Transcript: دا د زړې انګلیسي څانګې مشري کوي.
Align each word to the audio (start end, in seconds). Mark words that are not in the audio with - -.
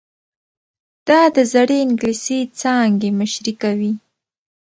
دا 1.07 1.21
د 1.35 1.37
زړې 1.53 1.77
انګلیسي 1.85 2.39
څانګې 2.59 3.09
مشري 3.19 3.53
کوي. 3.61 3.93